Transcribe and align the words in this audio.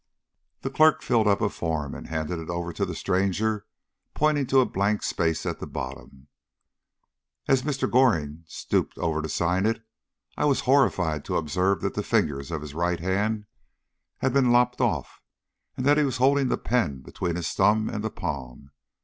The 0.61 0.71
clerk 0.71 1.03
filled 1.03 1.27
up 1.27 1.41
a 1.41 1.49
form 1.51 1.93
and 1.93 2.07
handed 2.07 2.39
it 2.39 2.49
over 2.49 2.73
to 2.73 2.85
the 2.87 2.95
stranger, 2.95 3.67
pointing 4.15 4.47
to 4.47 4.59
a 4.59 4.65
blank 4.65 5.03
space 5.03 5.45
at 5.45 5.59
the 5.59 5.67
bottom. 5.67 6.25
As 7.47 7.61
Mr. 7.61 7.87
Goring 7.87 8.43
stooped 8.47 8.97
over 8.97 9.21
to 9.21 9.29
sign 9.29 9.67
it 9.67 9.85
I 10.37 10.45
was 10.45 10.61
horrified 10.61 11.23
to 11.25 11.37
observe 11.37 11.81
that 11.81 11.93
the 11.93 12.01
fingers 12.01 12.49
of 12.49 12.61
his 12.61 12.73
right 12.73 12.99
hand 12.99 13.45
had 14.17 14.33
been 14.33 14.51
lopped 14.51 14.81
off, 14.81 15.21
and 15.77 15.85
that 15.85 15.97
he 15.99 16.03
was 16.03 16.17
holding 16.17 16.47
the 16.47 16.57
pen 16.57 17.01
between 17.01 17.35
his 17.35 17.51
thumb 17.53 17.87
and 17.87 18.03
the 18.03 18.09
palm. 18.09 18.71